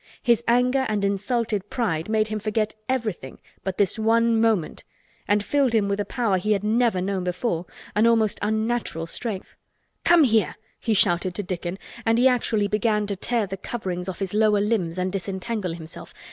[0.23, 4.83] His anger and insulted pride made him forget everything but this one moment
[5.27, 9.55] and filled him with a power he had never known before, an almost unnatural strength.
[10.03, 14.17] "Come here!" he shouted to Dickon, and he actually began to tear the coverings off
[14.17, 16.15] his lower limbs and disentangle himself.